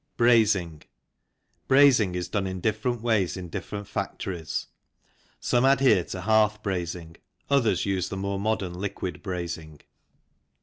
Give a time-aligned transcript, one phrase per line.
[0.17, 0.81] Brazing.
[1.69, 4.65] Brazing is done in different ways in different factories,
[5.39, 7.17] some adhere to hearth brazing,
[7.51, 9.79] others use the more modern liquid brazing.